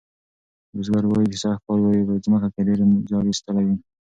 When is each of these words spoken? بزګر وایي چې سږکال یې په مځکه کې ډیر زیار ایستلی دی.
بزګر 0.75 1.03
وایي 1.07 1.27
چې 1.33 1.37
سږکال 1.43 1.79
یې 1.97 2.03
په 2.23 2.27
مځکه 2.31 2.49
کې 2.53 2.61
ډیر 2.67 2.79
زیار 3.09 3.25
ایستلی 3.27 3.65
دی. 3.69 3.77